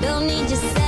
[0.00, 0.83] Don't need your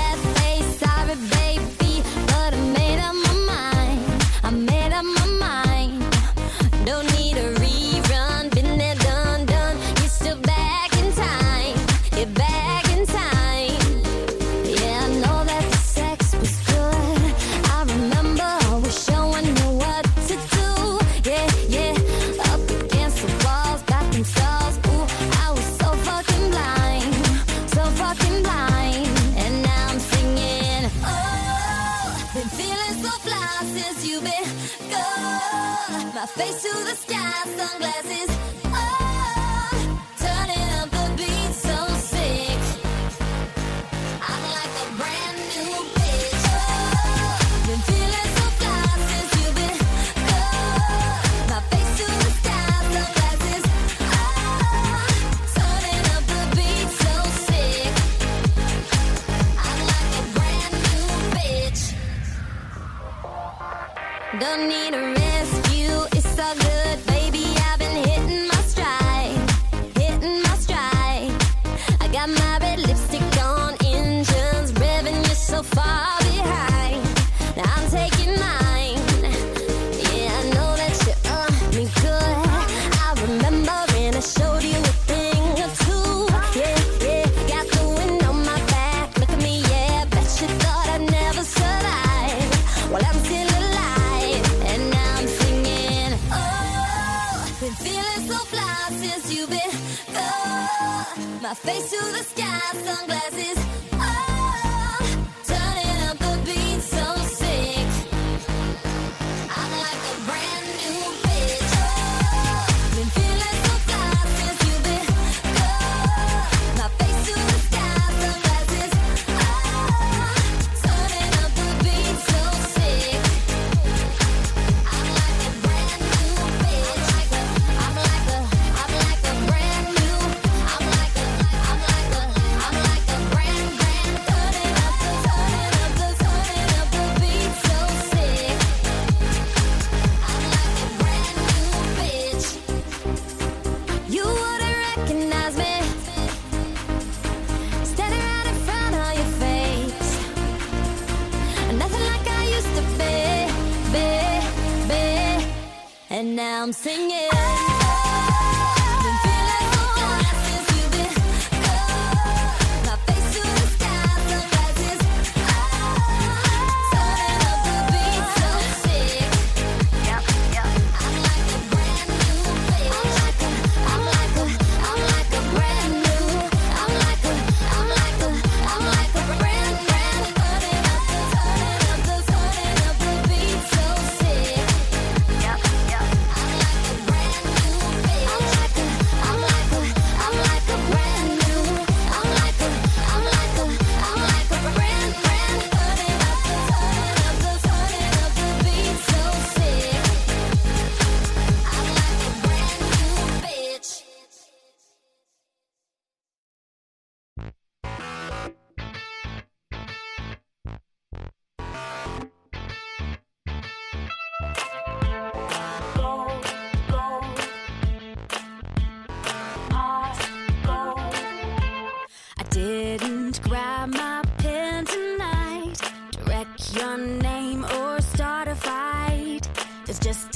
[102.73, 103.66] my sunglasses.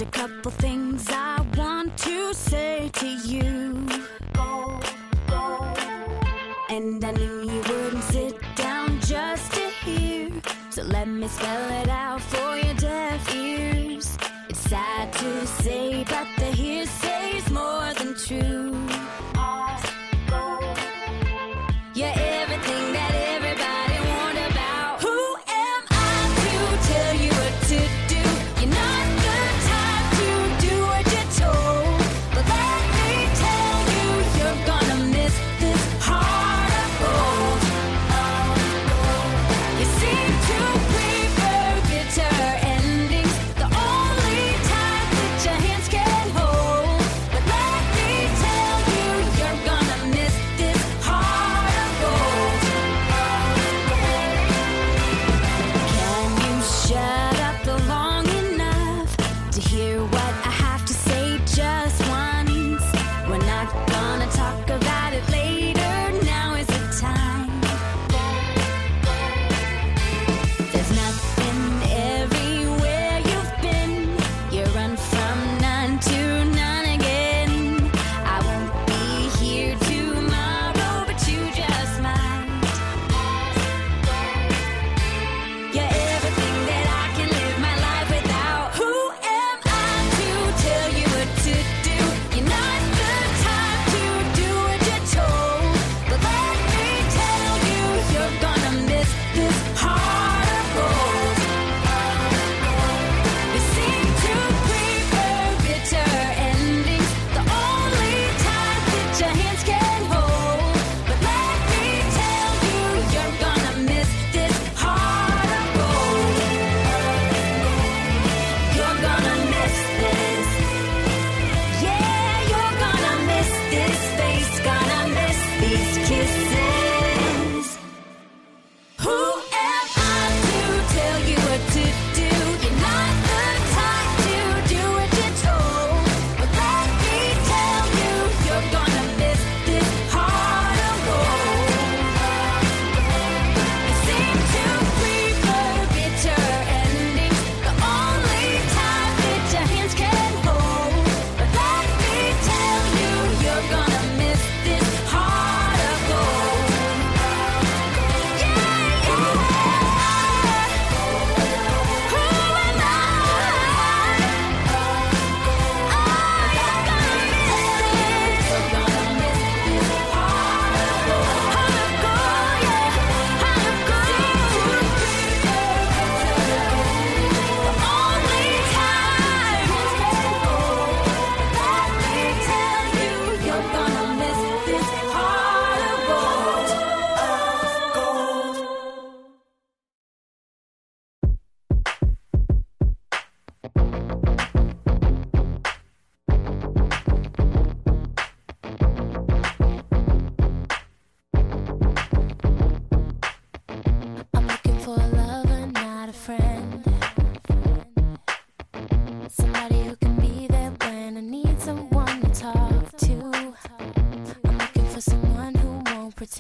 [0.01, 3.87] just a couple things I want to say to you.
[4.33, 4.81] Go,
[5.27, 5.75] go.
[6.71, 10.31] And I knew you wouldn't sit down just to hear,
[10.71, 11.70] so let me spell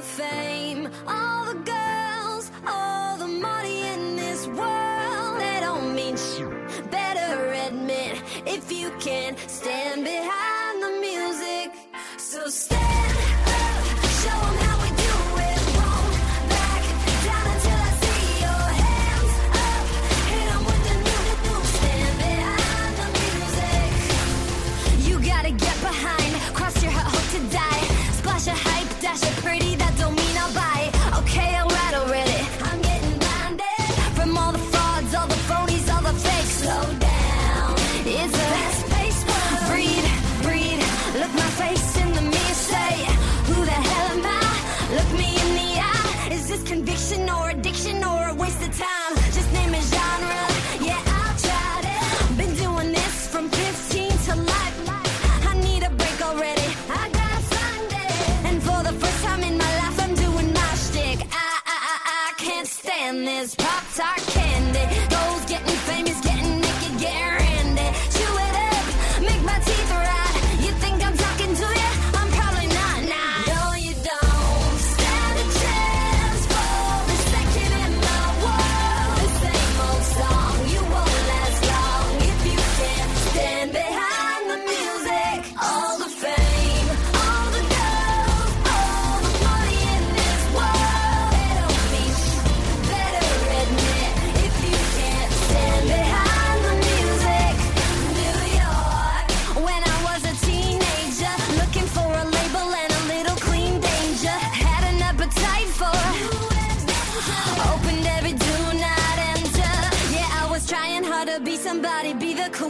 [0.00, 0.88] of fame.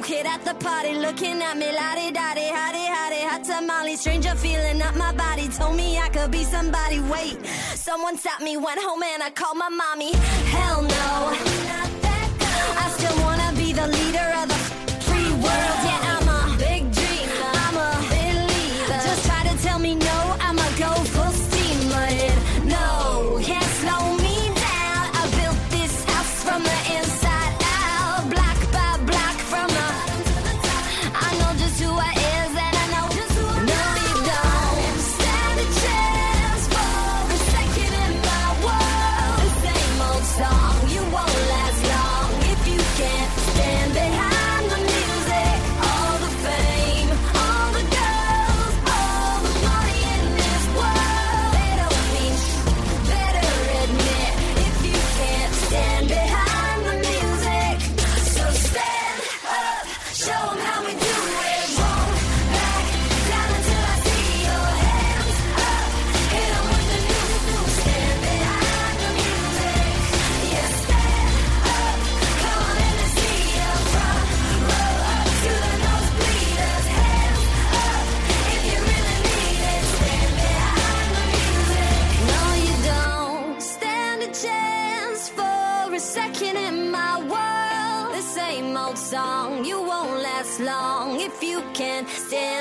[0.01, 3.97] New kid at the party looking at me, lottie daddy, hottie hottie, hot tamale.
[3.97, 7.01] Stranger feeling up my body, told me I could be somebody.
[7.01, 7.37] Wait,
[7.75, 10.13] someone stopped me, went home and I called my mommy.
[10.55, 11.35] Hell no,
[12.83, 14.59] I still wanna be the leader of the
[15.05, 15.80] free world.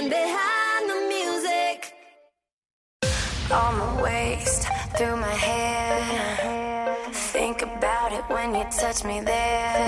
[0.08, 1.94] behind the music.
[3.52, 6.96] All my waist through my hair.
[7.12, 9.79] Think about it when you touch me there.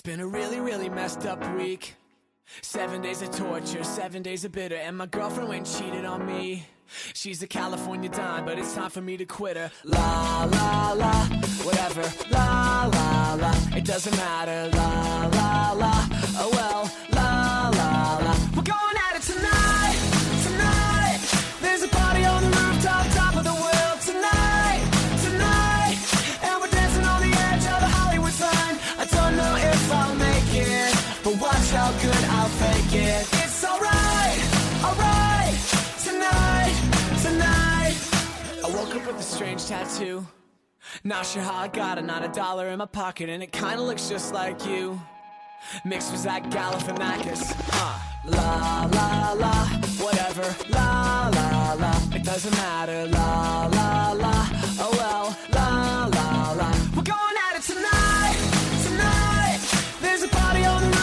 [0.00, 1.94] It's been a really, really messed up week.
[2.62, 6.24] Seven days of torture, seven days of bitter, and my girlfriend went and cheated on
[6.24, 6.64] me.
[7.12, 9.70] She's a California dime, but it's time for me to quit her.
[9.84, 11.12] La la la,
[11.66, 12.02] whatever.
[12.30, 14.74] La la la, it doesn't matter.
[14.74, 16.19] La la la.
[40.00, 40.26] to.
[41.04, 43.82] Not sure how I got it, not a dollar in my pocket And it kinda
[43.82, 44.98] looks just like you.
[45.84, 47.52] Mixed with that Galifianakis.
[47.68, 47.98] Huh.
[48.24, 49.54] La la la,
[50.04, 50.46] whatever.
[50.70, 53.06] La la la, it doesn't matter.
[53.08, 54.48] La la la,
[54.84, 55.36] oh well.
[55.52, 58.36] La la la, we're going at it tonight
[58.86, 59.60] Tonight,
[60.00, 60.99] there's a party on the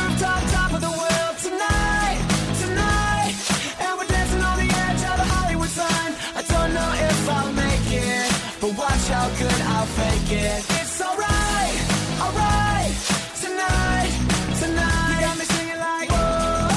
[10.29, 11.79] It's alright,
[12.19, 12.91] alright,
[13.39, 14.11] tonight,
[14.59, 15.15] tonight.
[15.15, 16.67] You got me singing like, whoa,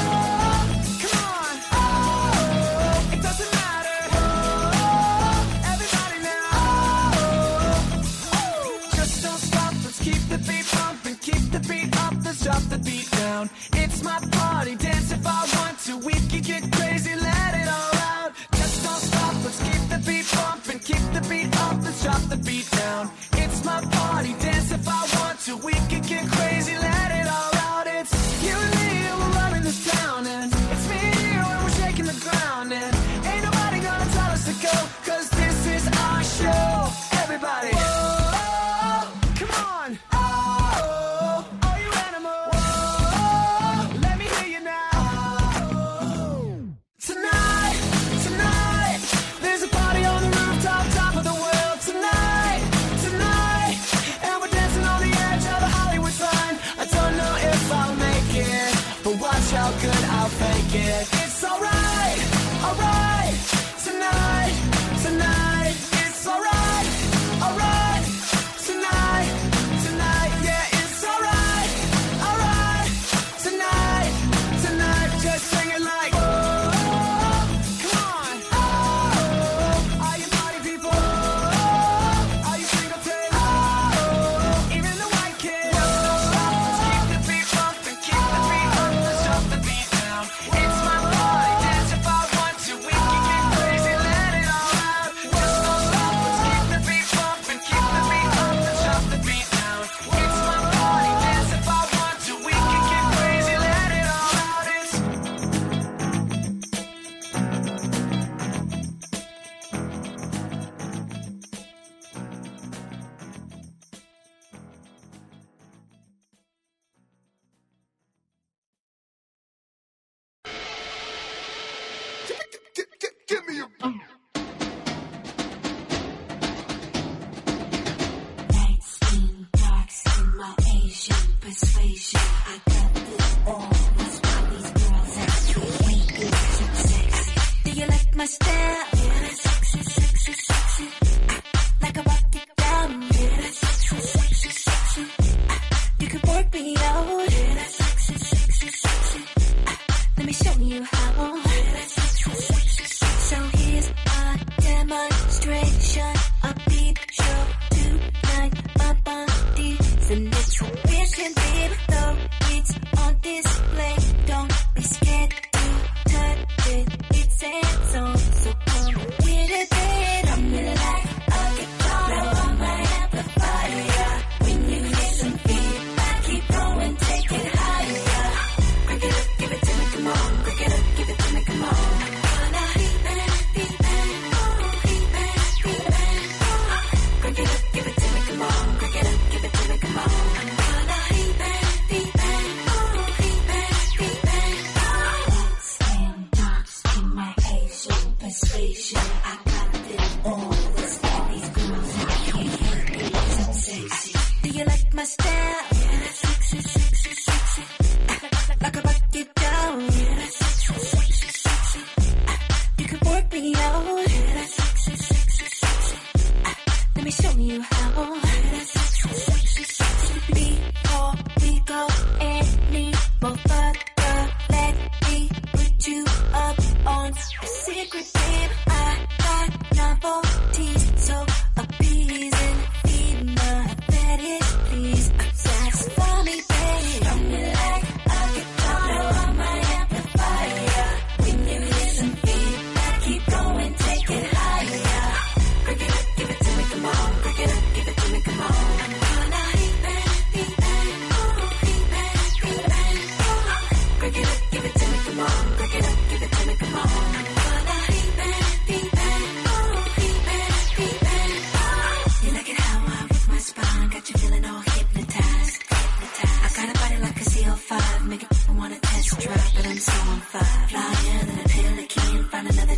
[1.02, 7.10] come on, oh, it doesn't matter, oh, everybody now,
[8.22, 12.62] oh, just don't stop, let's keep the beat pumping, keep the beat up, let's drop
[12.70, 13.50] the beat down.
[13.72, 17.94] It's my party, dance if I want to, we can get crazy, let it all
[17.96, 18.32] out.
[18.54, 22.36] Just don't stop, let's keep the beat pumping, keep the beat up, let's drop the
[22.36, 23.10] beat down
[23.64, 25.56] my party, dance if I want to.
[25.56, 26.76] We can get crazy.
[26.78, 26.99] Let's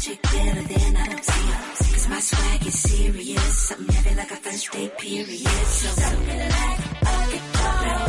[0.02, 1.92] magic better than I don't see it.
[1.92, 3.72] Cause my swag is serious.
[3.72, 5.66] I'm heavy like a first day period.
[5.66, 8.01] So, something like, oh,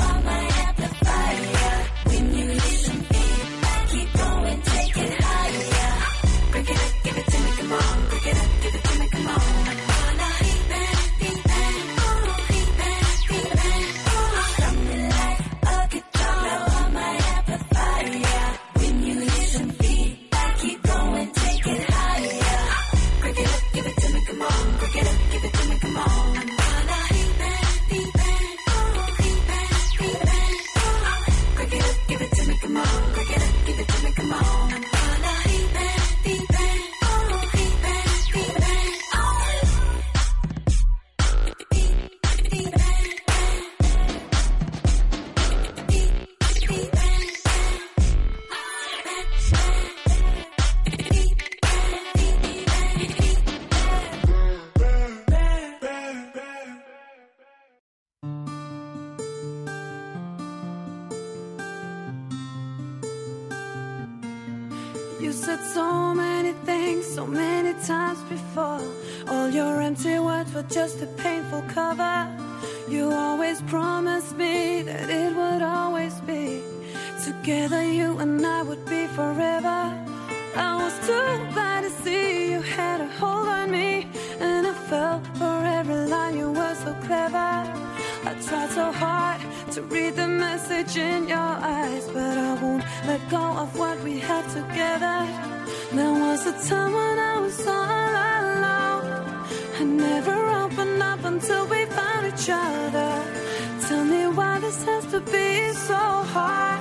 [104.36, 105.96] why this has to be so
[106.34, 106.80] hard.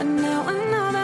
[0.00, 1.03] And now I know that.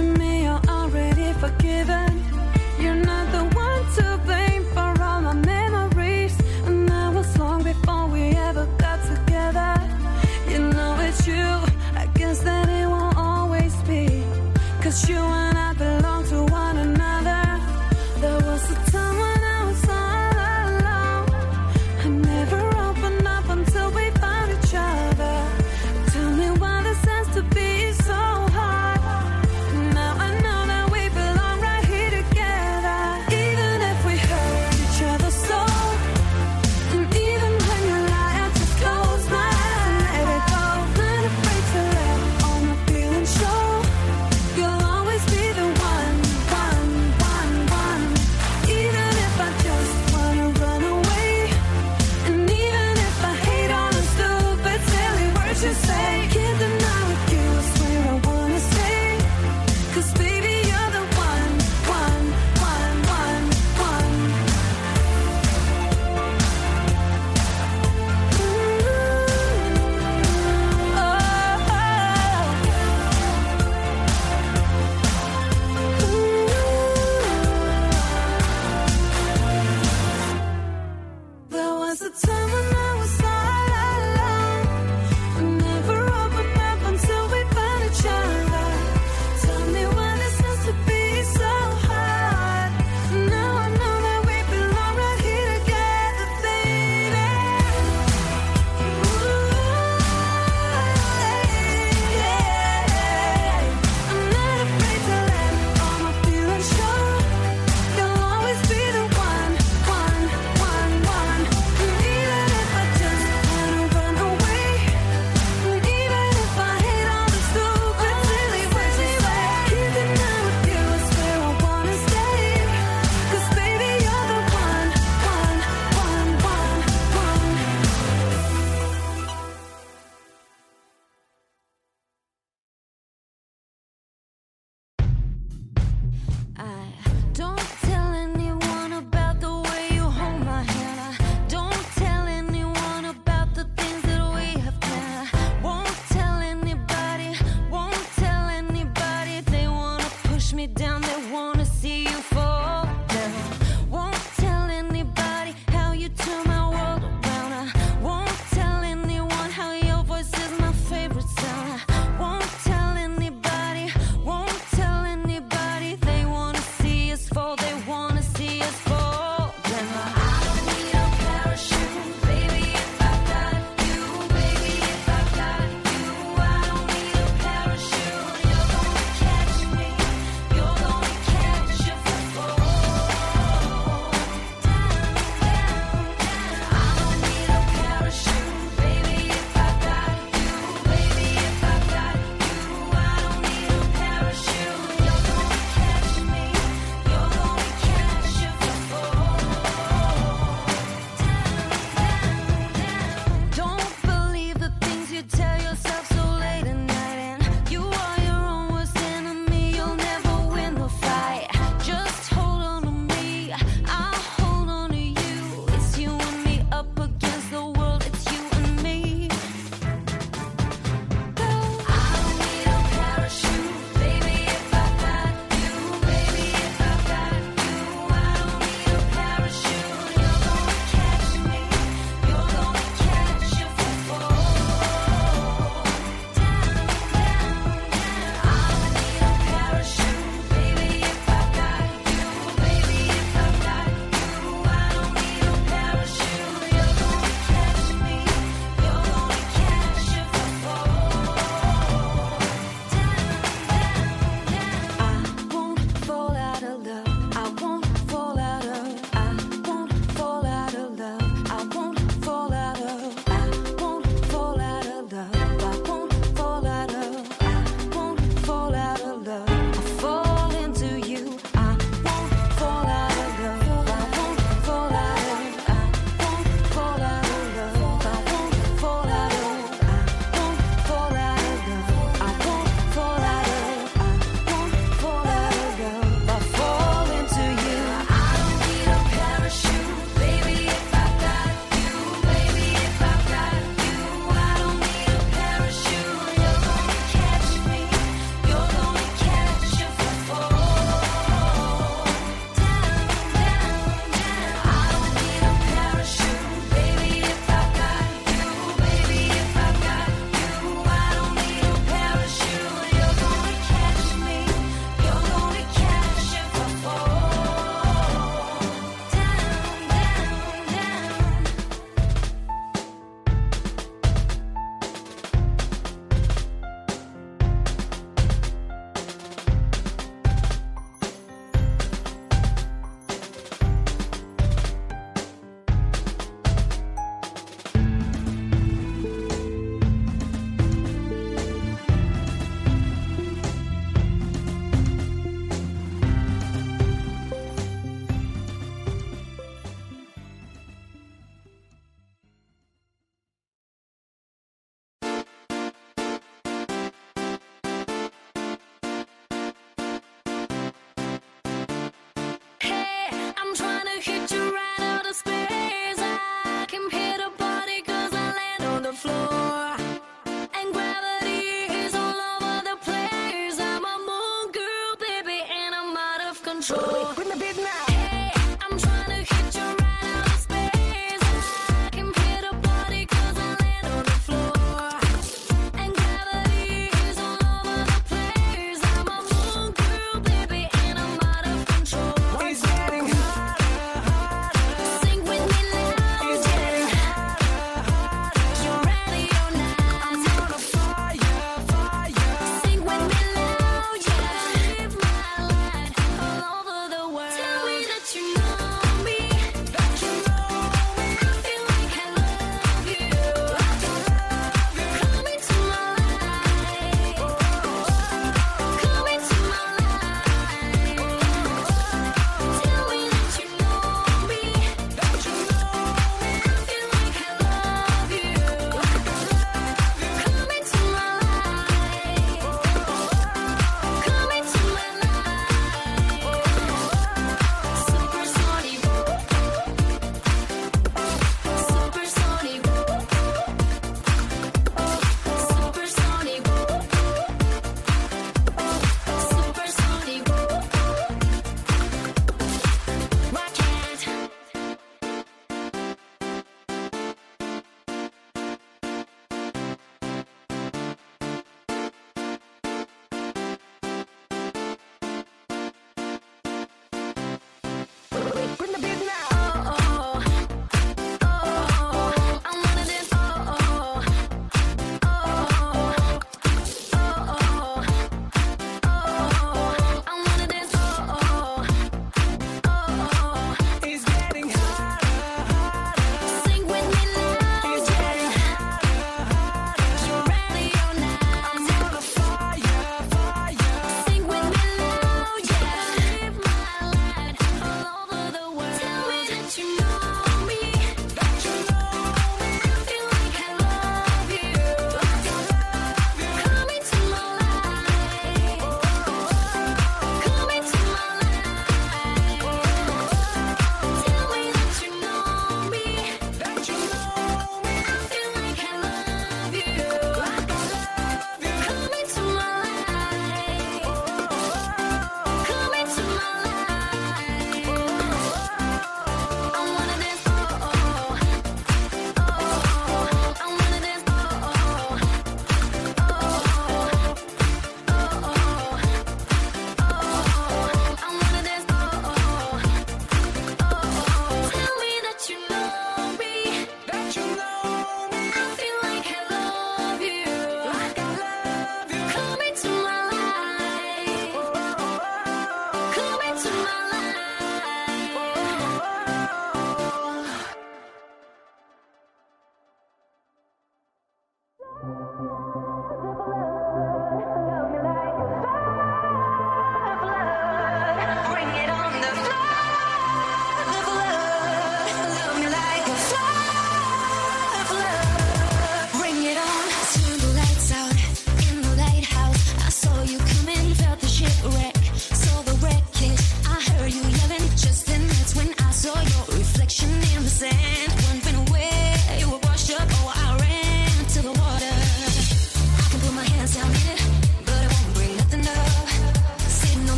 [0.00, 0.29] to me.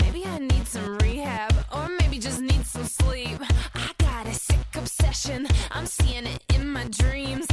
[0.00, 3.38] Maybe I need some rehab, or maybe just need some sleep.
[3.74, 7.45] I got a sick obsession, I'm seeing it in my dreams.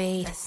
[0.00, 0.39] shade.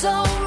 [0.00, 0.39] So